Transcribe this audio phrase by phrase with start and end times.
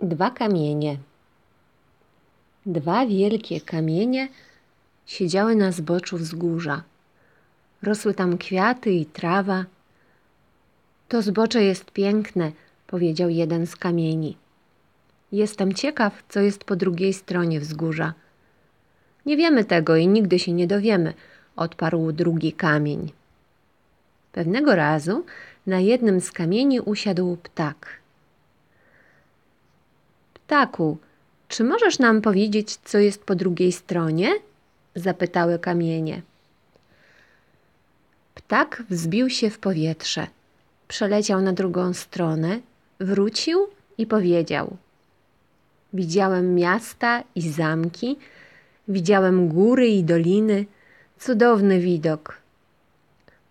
[0.00, 0.98] Dwa kamienie.
[2.66, 4.28] Dwa wielkie kamienie
[5.06, 6.82] siedziały na zboczu wzgórza.
[7.82, 9.64] Rosły tam kwiaty i trawa.
[11.08, 12.52] To zbocze jest piękne,
[12.86, 14.36] powiedział jeden z kamieni.
[15.32, 18.14] Jestem ciekaw, co jest po drugiej stronie wzgórza.
[19.26, 21.14] Nie wiemy tego i nigdy się nie dowiemy,
[21.56, 23.12] odparł drugi kamień.
[24.32, 25.24] Pewnego razu
[25.66, 28.05] na jednym z kamieni usiadł ptak.
[30.46, 30.98] Ptaku,
[31.48, 34.32] czy możesz nam powiedzieć, co jest po drugiej stronie?
[34.94, 36.22] zapytały kamienie.
[38.34, 40.26] Ptak wzbił się w powietrze,
[40.88, 42.60] przeleciał na drugą stronę,
[43.00, 43.66] wrócił
[43.98, 44.76] i powiedział:
[45.92, 48.18] Widziałem miasta i zamki,
[48.88, 50.64] widziałem góry i doliny,
[51.18, 52.38] cudowny widok.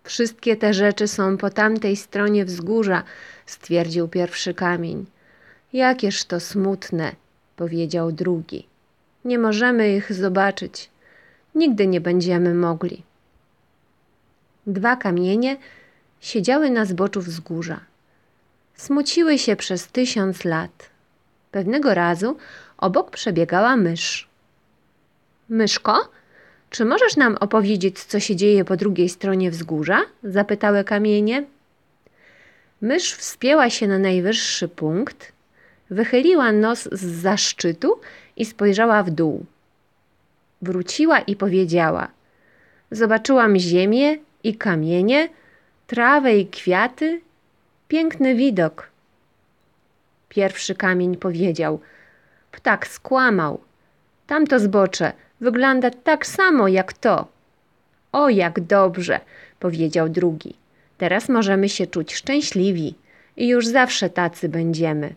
[0.04, 3.02] Wszystkie te rzeczy są po tamtej stronie wzgórza,
[3.46, 5.06] stwierdził pierwszy kamień.
[5.72, 7.12] Jakież to smutne,
[7.56, 8.66] powiedział drugi.
[9.24, 10.90] Nie możemy ich zobaczyć.
[11.54, 13.02] Nigdy nie będziemy mogli.
[14.66, 15.56] Dwa kamienie
[16.20, 17.80] siedziały na zboczu wzgórza.
[18.74, 20.90] Smuciły się przez tysiąc lat.
[21.50, 22.36] Pewnego razu
[22.78, 24.28] obok przebiegała mysz.
[25.48, 26.08] Myszko,
[26.70, 30.02] czy możesz nam opowiedzieć, co się dzieje po drugiej stronie wzgórza?
[30.22, 31.44] zapytały kamienie.
[32.80, 35.32] Mysz wspięła się na najwyższy punkt,
[35.90, 38.00] wychyliła nos z zaszczytu
[38.36, 39.44] i spojrzała w dół.
[40.62, 42.08] Wróciła i powiedziała:
[42.90, 45.28] Zobaczyłam ziemię i kamienie,
[45.86, 47.20] trawę i kwiaty.
[47.88, 48.90] Piękny widok.
[50.28, 51.80] Pierwszy kamień powiedział:
[52.52, 53.60] Ptak skłamał.
[54.26, 57.28] Tamto zbocze wygląda tak samo jak to.
[58.12, 59.20] O, jak dobrze,
[59.60, 60.54] powiedział drugi.
[60.98, 62.94] Teraz możemy się czuć szczęśliwi
[63.36, 65.14] i już zawsze tacy będziemy.